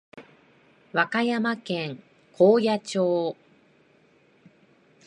[0.93, 2.01] 和歌山県
[2.35, 3.35] 高野町